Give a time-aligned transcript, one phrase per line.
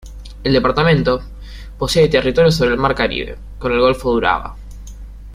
[0.43, 1.21] El departamento
[1.77, 4.55] posee territorio sobre el mar Caribe, con el golfo de Urabá.